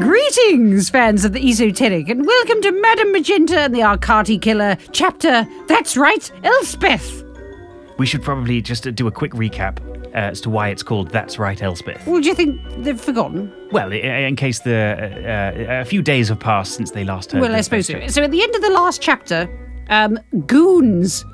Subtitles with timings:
[0.00, 5.46] Greetings, fans of the esoteric, and welcome to Madame Magenta and the Arcati Killer, chapter
[5.66, 7.22] That's Right, Elspeth.
[7.98, 9.78] We should probably just do a quick recap
[10.14, 12.06] uh, as to why it's called That's Right, Elspeth.
[12.06, 13.52] Well, do you think they've forgotten?
[13.72, 14.72] Well, i- in case the
[15.68, 17.42] uh, uh, a few days have passed since they last heard.
[17.42, 18.06] well, I suppose so.
[18.06, 19.48] So at the end of the last chapter,
[19.90, 21.26] um, goons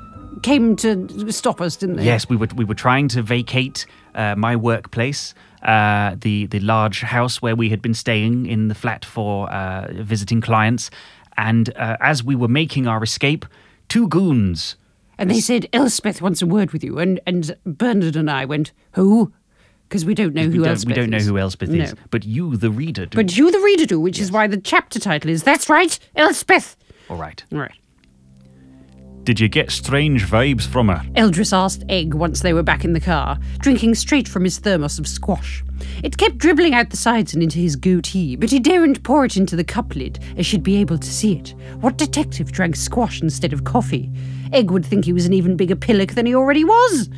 [0.43, 2.03] came to stop us, didn't they?
[2.05, 7.01] Yes, we were we were trying to vacate uh, my workplace, uh, the the large
[7.01, 10.89] house where we had been staying in the flat for uh, visiting clients,
[11.37, 13.45] and uh, as we were making our escape,
[13.89, 14.75] two goons.
[15.19, 16.99] And they said, Elspeth wants a word with you.
[16.99, 19.33] And, and Bernard and I went, Who?
[19.89, 21.25] Because we don't know we who don't, Elspeth we don't know is.
[21.25, 21.83] who Elspeth No.
[21.85, 23.15] is, but you, the reader, do.
[23.15, 26.75] But you, the reader, do, which is why the chapter title is That's Right, Elspeth.
[27.09, 27.43] All right.
[27.51, 27.71] All right.
[29.27, 31.03] Did you get strange vibes from her?
[31.15, 34.99] Eldris asked Egg once they were back in the car, drinking straight from his thermos
[34.99, 35.65] of squash.
[36.01, 39.35] It kept dribbling out the sides and into his goatee, but he daren't pour it
[39.35, 41.55] into the cup lid, as she'd be able to see it.
[41.81, 44.09] What detective drank squash instead of coffee?
[44.53, 47.09] Egg would think he was an even bigger pillock than he already was.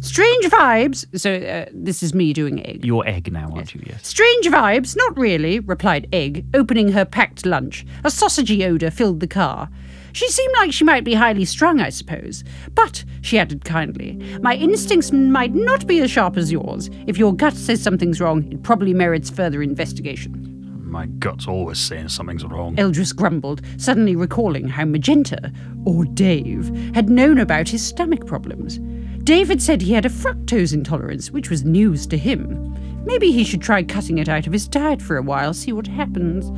[0.00, 1.06] Strange vibes.
[1.16, 2.84] So, uh, this is me doing Egg.
[2.84, 3.82] Your egg now, aren't you?
[3.86, 4.08] Yes.
[4.08, 7.86] Strange vibes, not really, replied Egg, opening her packed lunch.
[8.02, 9.68] A sausagey odour filled the car.
[10.12, 12.44] She seemed like she might be highly strung, I suppose.
[12.74, 16.90] But, she added kindly, my instincts might not be as sharp as yours.
[17.06, 20.54] If your gut says something's wrong, it probably merits further investigation.
[20.84, 22.74] My gut's always saying something's wrong.
[22.76, 25.52] Eldris grumbled, suddenly recalling how Magenta,
[25.84, 28.78] or Dave, had known about his stomach problems.
[29.22, 33.04] Dave had said he had a fructose intolerance, which was news to him.
[33.04, 35.86] Maybe he should try cutting it out of his diet for a while, see what
[35.86, 36.50] happens.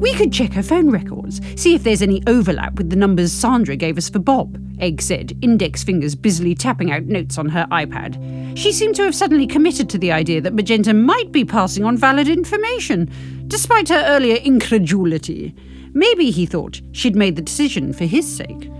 [0.00, 3.76] We could check her phone records, see if there's any overlap with the numbers Sandra
[3.76, 8.58] gave us for Bob, Egg said, index fingers busily tapping out notes on her iPad.
[8.58, 11.96] She seemed to have suddenly committed to the idea that Magenta might be passing on
[11.96, 13.10] valid information,
[13.46, 15.54] despite her earlier incredulity.
[15.92, 18.70] Maybe, he thought, she'd made the decision for his sake.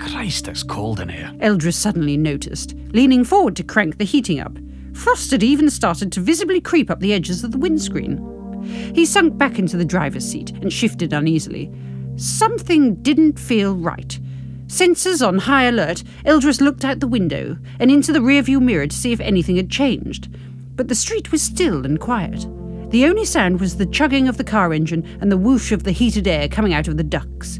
[0.00, 1.32] Christ, it's cold in here.
[1.38, 4.58] Eldris suddenly noticed, leaning forward to crank the heating up.
[4.92, 8.18] Frost had even started to visibly creep up the edges of the windscreen.
[8.64, 11.72] He sunk back into the driver's seat and shifted uneasily.
[12.16, 14.18] Something didn't feel right.
[14.66, 18.96] Sensors on high alert, Eldris looked out the window and into the rearview mirror to
[18.96, 20.28] see if anything had changed.
[20.76, 22.46] But the street was still and quiet.
[22.90, 25.92] The only sound was the chugging of the car engine and the whoosh of the
[25.92, 27.58] heated air coming out of the ducts.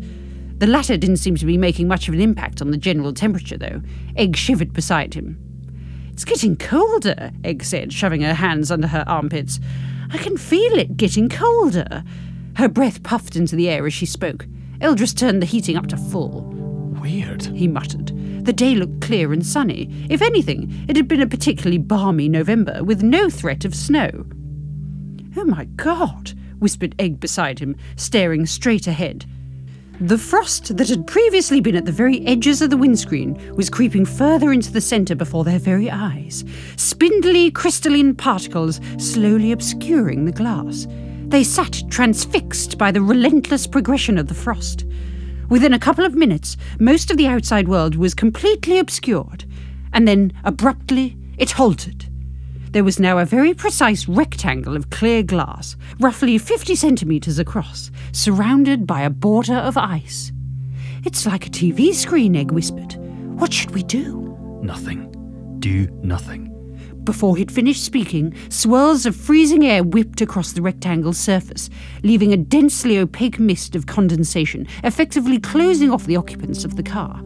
[0.58, 3.58] The latter didn't seem to be making much of an impact on the general temperature,
[3.58, 3.82] though.
[4.16, 5.38] Egg shivered beside him.
[6.12, 9.58] It's getting colder, Egg said, shoving her hands under her armpits.
[10.10, 12.04] I can feel it getting colder.
[12.56, 14.46] Her breath puffed into the air as she spoke.
[14.80, 16.42] Eldris turned the heating up to full.
[17.00, 17.44] Weird.
[17.46, 18.12] He muttered.
[18.44, 19.88] The day looked clear and sunny.
[20.10, 24.26] If anything, it had been a particularly balmy November, with no threat of snow.
[25.36, 29.26] Oh my God, whispered Egg beside him, staring straight ahead.
[30.00, 34.04] The frost that had previously been at the very edges of the windscreen was creeping
[34.04, 36.44] further into the centre before their very eyes,
[36.76, 40.88] spindly crystalline particles slowly obscuring the glass.
[41.26, 44.84] They sat transfixed by the relentless progression of the frost.
[45.48, 49.44] Within a couple of minutes, most of the outside world was completely obscured,
[49.92, 52.06] and then abruptly it halted.
[52.74, 58.84] There was now a very precise rectangle of clear glass, roughly 50 centimetres across, surrounded
[58.84, 60.32] by a border of ice.
[61.04, 62.96] It's like a TV screen, Egg whispered.
[63.38, 64.36] What should we do?
[64.60, 65.08] Nothing.
[65.60, 66.50] Do nothing.
[67.04, 71.70] Before he'd finished speaking, swirls of freezing air whipped across the rectangle's surface,
[72.02, 77.22] leaving a densely opaque mist of condensation, effectively closing off the occupants of the car.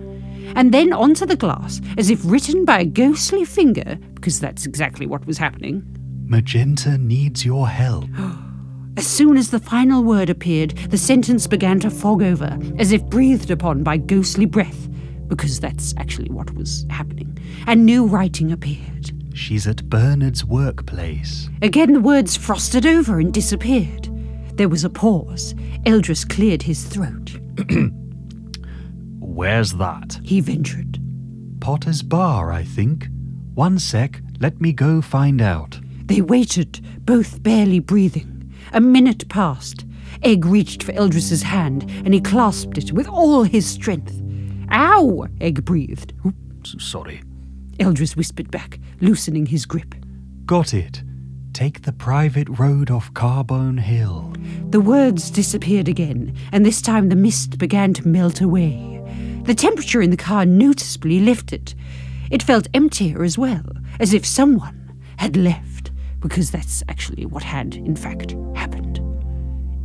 [0.54, 5.06] And then onto the glass, as if written by a ghostly finger, because that's exactly
[5.06, 5.84] what was happening.
[6.26, 8.06] Magenta needs your help.
[8.98, 13.04] As soon as the final word appeared, the sentence began to fog over, as if
[13.04, 14.88] breathed upon by ghostly breath,
[15.28, 19.12] because that's actually what was happening, and new writing appeared.
[19.34, 21.48] She's at Bernard's workplace.
[21.62, 24.08] Again, the words frosted over and disappeared.
[24.56, 25.54] There was a pause.
[25.86, 27.38] Eldris cleared his throat.
[29.38, 30.18] Where's that?
[30.24, 30.98] He ventured.
[31.60, 33.06] Potters Bar, I think.
[33.54, 35.78] One sec, let me go find out.
[36.06, 38.52] They waited, both barely breathing.
[38.72, 39.86] A minute passed.
[40.24, 44.20] Egg reached for Eldris's hand, and he clasped it with all his strength.
[44.72, 45.28] Ow!
[45.40, 46.14] Egg breathed.
[46.64, 47.22] S- Sorry.
[47.78, 49.94] Eldris whispered back, loosening his grip.
[50.46, 51.04] Got it.
[51.52, 54.32] Take the private road off Carbone Hill.
[54.70, 58.87] The words disappeared again, and this time the mist began to melt away.
[59.48, 61.74] The temperature in the car noticeably lifted.
[62.30, 63.64] It felt emptier as well,
[63.98, 65.90] as if someone had left,
[66.20, 69.00] because that's actually what had, in fact, happened.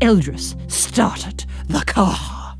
[0.01, 2.57] Eldris started the car.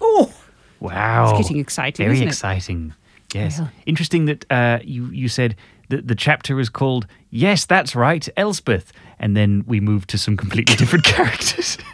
[0.00, 0.34] Oh,
[0.80, 1.30] Wow.
[1.30, 2.30] It's getting exciting, Very isn't it?
[2.30, 2.92] exciting.
[3.32, 3.60] Yes.
[3.60, 3.70] Well.
[3.86, 5.54] Interesting that uh, you, you said
[5.90, 8.92] that the chapter was called Yes, That's Right, Elspeth.
[9.20, 11.78] And then we moved to some completely different characters.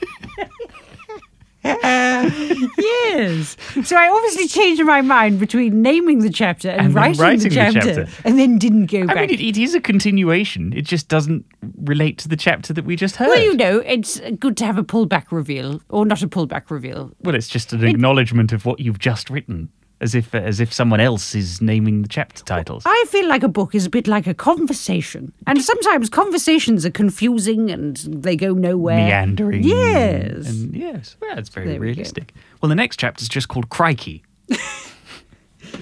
[1.65, 3.57] yes.
[3.85, 7.49] So I obviously changed my mind between naming the chapter and, And writing, writing the,
[7.49, 8.09] the chapter, chapter.
[8.25, 9.17] and then didn't go I back.
[9.29, 10.73] mean, it, it is a continuation.
[10.73, 11.45] It just doesn't
[11.83, 13.29] relate to the chapter that we just heard.
[13.29, 17.11] well, you know, it's good to have a pullback reveal, or not a pullback reveal.
[17.23, 19.69] Well, it's just an acknowledgement of what you've just written,
[20.01, 22.85] as if as if someone else is naming the chapter titles.
[22.87, 26.91] I feel like a book is a bit like a conversation, and sometimes conversations are
[26.91, 28.97] confusing and they go nowhere.
[28.97, 29.65] Meandering.
[29.65, 30.49] Yes.
[30.49, 32.33] And yes, well, it's very There we realistic.
[32.61, 34.23] Well, the next chapter is just called Crikey.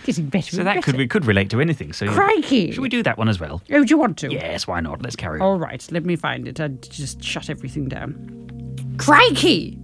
[0.05, 0.57] Getting better.
[0.57, 0.83] So that better.
[0.83, 1.93] could we could relate to anything.
[1.93, 2.73] So Crikey.
[2.73, 3.63] should we do that one as well?
[3.71, 4.33] Oh, do you want to?
[4.33, 5.03] Yes, why not?
[5.03, 5.47] Let's carry on.
[5.47, 6.61] All right, let me find it.
[6.61, 8.95] I just shut everything down.
[8.99, 9.79] Crikey!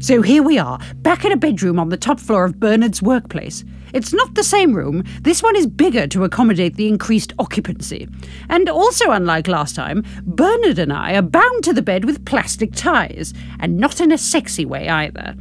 [0.00, 3.64] So here we are, back in a bedroom on the top floor of Bernard's workplace.
[3.92, 5.02] It's not the same room.
[5.22, 8.06] This one is bigger to accommodate the increased occupancy.
[8.48, 12.74] And also, unlike last time, Bernard and I are bound to the bed with plastic
[12.74, 15.34] ties, and not in a sexy way either.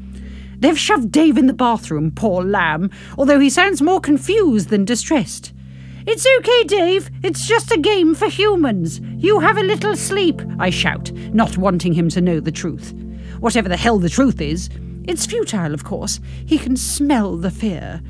[0.57, 5.53] They've shoved Dave in the bathroom, poor lamb, although he sounds more confused than distressed.
[6.07, 7.11] It's okay, Dave.
[7.21, 9.01] It's just a game for humans.
[9.17, 12.95] You have a little sleep, I shout, not wanting him to know the truth.
[13.39, 14.69] Whatever the hell the truth is,
[15.07, 16.19] it's futile, of course.
[16.45, 18.01] He can smell the fear.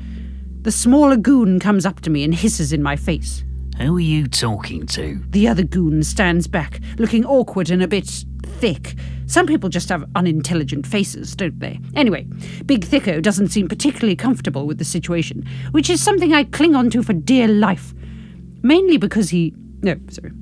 [0.62, 3.44] The smaller goon comes up to me and hisses in my face.
[3.78, 5.22] Who are you talking to?
[5.30, 8.96] The other goon stands back, looking awkward and a bit thick.
[9.26, 11.78] Some people just have unintelligent faces, don't they?
[11.94, 12.24] Anyway,
[12.66, 16.90] Big Thicko doesn't seem particularly comfortable with the situation, which is something I cling on
[16.90, 17.94] to for dear life.
[18.62, 19.54] Mainly because he.
[19.82, 20.32] No, sorry.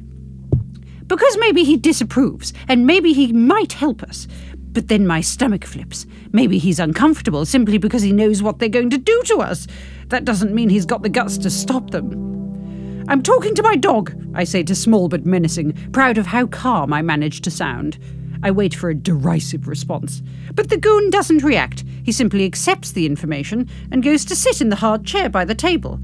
[1.07, 4.27] Because maybe he disapproves, and maybe he might help us.
[4.77, 6.05] But then my stomach flips.
[6.33, 9.67] Maybe he's uncomfortable simply because he knows what they're going to do to us.
[10.09, 13.07] That doesn't mean he's got the guts to stop them.
[13.09, 16.93] I'm talking to my dog, I say to Small but menacing, proud of how calm
[16.93, 17.99] I manage to sound.
[18.43, 20.23] I wait for a derisive response.
[20.53, 21.83] But the goon doesn't react.
[22.05, 25.55] He simply accepts the information and goes to sit in the hard chair by the
[25.55, 25.99] table.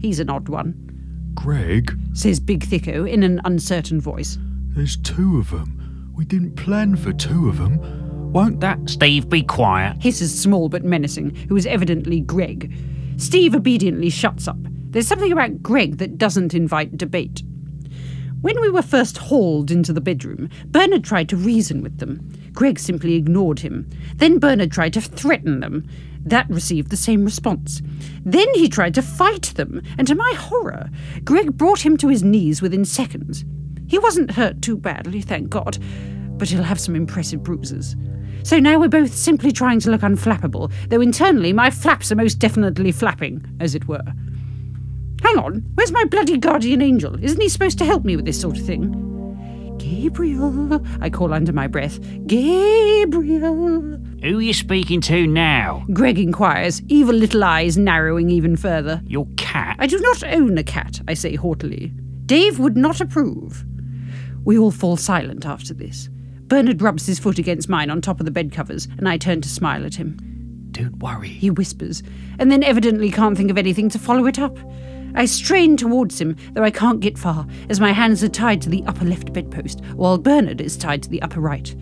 [0.00, 4.38] He's an odd one, Greg, says Big Thicko in an uncertain voice.
[4.70, 6.10] there's two of them.
[6.16, 8.03] We didn't plan for two of them.
[8.34, 8.90] Won't that.
[8.90, 10.02] Steve, be quiet.
[10.02, 12.74] hisses Small but menacing, who is evidently Greg.
[13.16, 14.56] Steve obediently shuts up.
[14.90, 17.44] There's something about Greg that doesn't invite debate.
[18.40, 22.28] When we were first hauled into the bedroom, Bernard tried to reason with them.
[22.52, 23.88] Greg simply ignored him.
[24.16, 25.88] Then Bernard tried to threaten them.
[26.24, 27.82] That received the same response.
[28.24, 30.90] Then he tried to fight them, and to my horror,
[31.22, 33.44] Greg brought him to his knees within seconds.
[33.86, 35.78] He wasn't hurt too badly, thank God,
[36.36, 37.94] but he'll have some impressive bruises.
[38.44, 42.38] So now we're both simply trying to look unflappable, though internally my flaps are most
[42.38, 44.04] definitely flapping, as it were.
[45.22, 47.16] Hang on, where's my bloody guardian angel?
[47.24, 49.00] Isn't he supposed to help me with this sort of thing?
[49.78, 51.98] Gabriel, I call under my breath.
[52.26, 53.98] Gabriel.
[54.22, 55.86] Who are you speaking to now?
[55.94, 59.00] Greg inquires, evil little eyes narrowing even further.
[59.06, 59.76] Your cat?
[59.78, 61.94] I do not own a cat, I say haughtily.
[62.26, 63.64] Dave would not approve.
[64.44, 66.10] We all fall silent after this.
[66.46, 69.40] Bernard rubs his foot against mine on top of the bed covers, and I turn
[69.40, 70.18] to smile at him.
[70.70, 71.28] Don't worry.
[71.28, 72.02] He whispers,
[72.38, 74.58] and then evidently can't think of anything to follow it up.
[75.14, 78.68] I strain towards him, though I can't get far, as my hands are tied to
[78.68, 81.74] the upper left bedpost, while Bernard is tied to the upper right.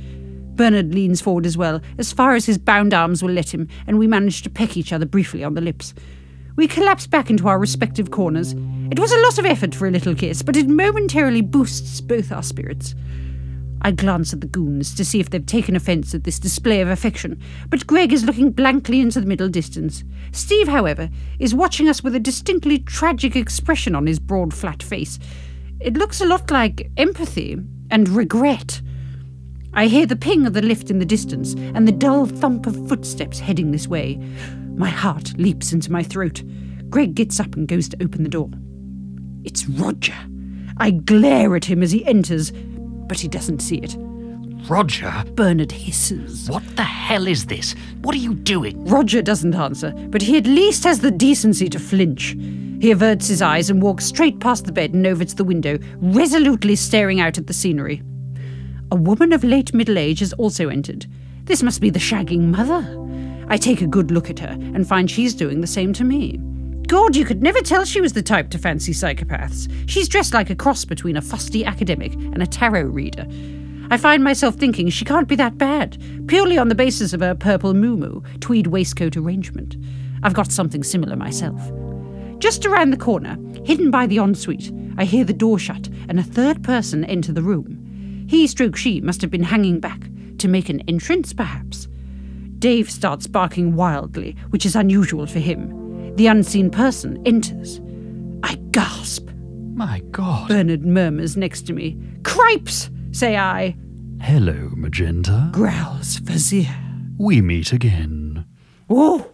[0.55, 3.99] Bernard leans forward as well, as far as his bound arms will let him, and
[3.99, 5.95] we manage to peck each other briefly on the lips.
[6.57, 8.53] We collapse back into our respective corners.
[8.91, 12.31] It was a lot of effort for a little kiss, but it momentarily boosts both
[12.31, 12.95] our spirits.
[13.85, 16.89] I glance at the goons to see if they've taken offence at this display of
[16.89, 20.05] affection, but Greg is looking blankly into the middle distance.
[20.31, 21.11] Steve, however,
[21.41, 25.19] is watching us with a distinctly tragic expression on his broad, flat face.
[25.81, 27.59] It looks a lot like empathy
[27.91, 28.81] and regret.
[29.75, 32.89] I hear the ping of the lift in the distance and the dull thump of
[32.89, 34.17] footsteps heading this way.
[34.77, 36.43] My heart leaps into my throat.
[36.89, 38.51] Greg gets up and goes to open the door.
[39.43, 40.15] It's Roger.
[40.77, 42.53] I glare at him as he enters,
[43.13, 43.95] but he doesn't see it.
[44.71, 46.49] Roger, Bernard hisses.
[46.49, 47.75] what the hell is this?
[48.01, 48.87] What are you doing?
[48.87, 52.35] Roger doesn't answer, but he at least has the decency to flinch.
[52.81, 55.79] He averts his eyes and walks straight past the bed and over to the window,
[55.99, 58.03] resolutely staring out at the scenery.
[58.91, 61.05] A woman of late middle age has also entered.
[61.45, 62.99] This must be the shagging mother.
[63.51, 66.41] I take a good look at her and find she's doing the same to me.
[66.93, 69.67] God, you could never tell she was the type to fancy psychopaths.
[69.89, 73.27] She's dressed like a cross between a fusty academic and a tarot reader.
[73.91, 75.97] I find myself thinking she can't be that bad,
[76.27, 79.79] purely on the basis of her purple moo tweed waistcoat arrangement.
[80.23, 81.63] I've got something similar myself.
[82.41, 86.23] Just around the corner, hidden by the ensuite, I hear the door shut and a
[86.23, 88.27] third person enter the room.
[88.29, 91.89] He stroke she must have been hanging back to make an entrance, perhaps.
[92.59, 95.82] Dave starts barking wildly, which is unusual for him.
[96.17, 97.81] The unseen person enters.
[98.43, 99.31] I gasp.
[99.75, 100.49] My God.
[100.49, 101.99] Bernard murmurs next to me.
[102.23, 103.75] Cripes, say I.
[104.21, 105.49] Hello, Magenta.
[105.53, 106.75] Growls Vizier.
[107.19, 108.45] We meet again.
[108.91, 109.27] Oh,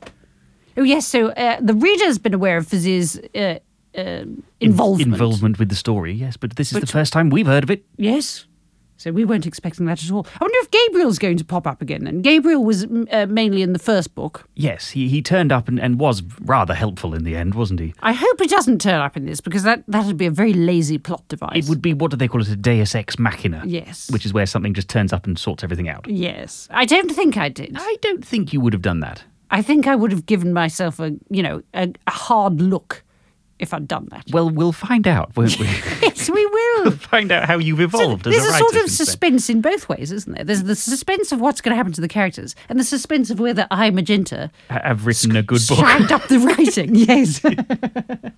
[0.77, 1.07] oh yes.
[1.07, 3.59] So uh, the reader's been aware of Fazir's uh,
[3.97, 4.25] uh,
[4.61, 5.13] involvement.
[5.13, 7.85] Involvement with the story, yes, but this is the first time we've heard of it.
[7.97, 8.47] Yes.
[8.99, 10.27] So we weren't expecting that at all.
[10.35, 12.07] I wonder if Gabriel's going to pop up again.
[12.07, 14.49] And Gabriel was uh, mainly in the first book.
[14.57, 17.95] Yes, he, he turned up and, and was rather helpful in the end, wasn't he?
[18.01, 20.99] I hope he doesn't turn up in this because that that'd be a very lazy
[20.99, 21.53] plot device.
[21.55, 23.63] It would be, what do they call it, a deus ex machina?
[23.65, 24.11] Yes.
[24.11, 26.09] Which is where something just turns up and sorts everything out.
[26.09, 27.77] Yes, I don't think I did.
[27.79, 29.23] I don't think you would have done that.
[29.51, 33.05] I think I would have given myself a you know a, a hard look
[33.59, 34.25] if I'd done that.
[34.31, 35.67] Well, we'll find out, won't we?
[36.03, 36.93] yes, we will.
[36.93, 38.89] find out how you've evolved There's as a a sort of then.
[38.89, 40.45] suspense in both ways, isn't there?
[40.45, 43.41] There's the suspense of what's going to happen to the characters, and the suspense of
[43.41, 45.79] whether I, Magenta, Ha- have written a good book.
[45.79, 46.95] shagged up the writing.
[46.95, 47.41] Yes.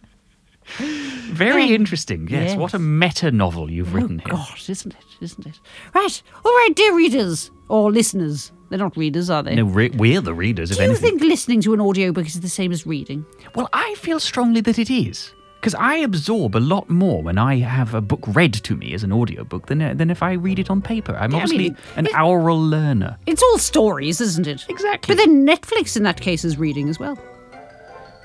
[0.76, 2.28] Very um, interesting.
[2.28, 2.50] Yes.
[2.50, 2.58] Yes.
[2.58, 4.36] What a meta novel you've oh, written oh, here.
[4.36, 5.04] God, isn't it?
[5.20, 5.58] Isn't it?
[5.94, 6.22] Right.
[6.44, 8.52] All right, dear readers or listeners.
[8.70, 9.56] They're not readers, are they?
[9.56, 11.18] No, re- we're the readers, if Do you anything.
[11.18, 13.26] think listening to an audiobook is the same as reading?
[13.54, 15.32] Well, I feel strongly that it is.
[15.60, 19.02] Because I absorb a lot more when I have a book read to me as
[19.02, 21.14] an audiobook than, uh, than if I read it on paper.
[21.20, 23.18] I'm Yeah, I obviously mean, an it- oral learner.
[23.26, 24.64] It's all stories, isn't it?
[24.70, 25.14] Exactly.
[25.14, 27.18] But then Netflix in that case is reading as well.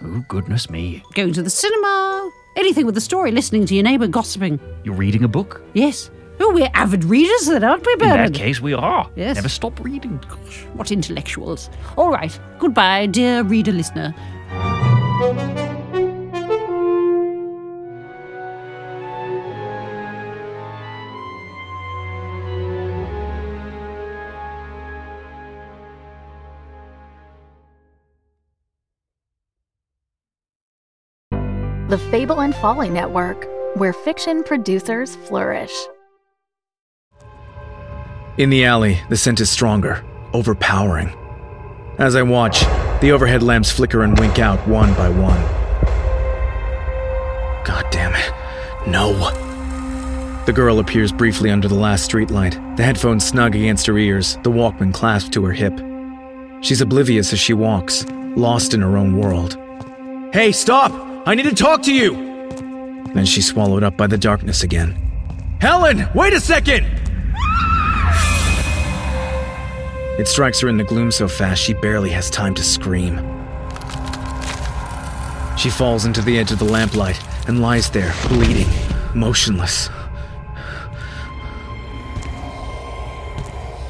[0.04, 1.04] Oh, goodness me.
[1.14, 4.60] Going to the cinema, anything with a story, listening to your neighbour gossiping.
[4.84, 5.62] You're reading a book?
[5.74, 6.12] Yes.
[6.40, 9.10] Oh, we're avid readers then, aren't we, In that case, we are.
[9.16, 9.36] Yes.
[9.36, 10.20] Never stop reading.
[10.28, 11.70] Gosh, what intellectuals.
[11.98, 12.38] All right.
[12.60, 14.14] Goodbye, dear reader listener.
[31.88, 35.72] The Fable and Folly Network, where fiction producers flourish.
[38.38, 41.16] In the alley, the scent is stronger, overpowering.
[41.98, 42.60] As I watch,
[43.00, 45.42] the overhead lamps flicker and wink out one by one.
[47.64, 48.90] God damn it.
[48.90, 49.14] No.
[50.46, 54.52] The girl appears briefly under the last streetlight, the headphones snug against her ears, the
[54.52, 55.74] Walkman clasped to her hip.
[56.62, 59.58] She's oblivious as she walks, lost in her own world.
[60.34, 60.92] Hey, stop!
[61.26, 62.12] I need to talk to you!
[63.14, 64.92] Then she's swallowed up by the darkness again.
[65.62, 67.05] Helen, wait a second!
[70.18, 73.18] It strikes her in the gloom so fast she barely has time to scream.
[75.58, 78.68] She falls into the edge of the lamplight and lies there, bleeding,
[79.14, 79.90] motionless.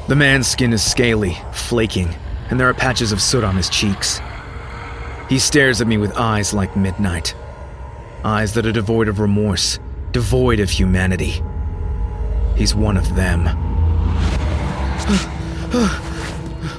[0.08, 2.14] The man's skin is scaly, flaking,
[2.50, 4.20] and there are patches of soot on his cheeks.
[5.28, 7.34] He stares at me with eyes like midnight.
[8.24, 9.78] Eyes that are devoid of remorse,
[10.12, 11.42] devoid of humanity.
[12.56, 13.46] He's one of them.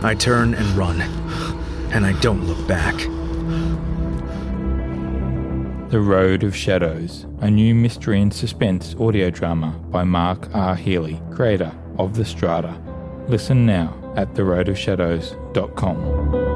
[0.04, 1.02] I turn and run,
[1.92, 2.96] and I don't look back.
[5.90, 10.76] The Road of Shadows, a new mystery and suspense audio drama by Mark R.
[10.76, 12.78] Healy, creator of The Strata.
[13.28, 16.47] Listen now at theroadofshadows.com.